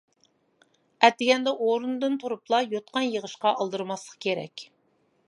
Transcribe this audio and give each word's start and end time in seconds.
ئەتىگەندە 1.07 1.53
ئورۇندىن 1.65 2.17
تۇرۇپلا 2.23 2.63
يوتقان 2.71 3.07
يىغىشقا 3.17 3.53
ئالدىرىماسلىق 3.59 4.21
كېرەك. 4.29 4.65